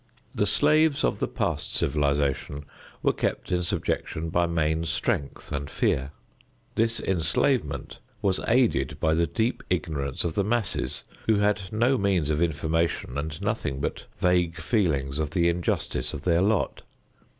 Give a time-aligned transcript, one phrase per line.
[0.33, 2.65] The slaves of the past civilization
[3.03, 6.09] were kept in subjection by main strength and fear.
[6.73, 12.31] This enslavement was aided by the deep ignorance of the masses who had no means
[12.31, 16.81] of information and nothing but vague feelings of the injustice of their lot.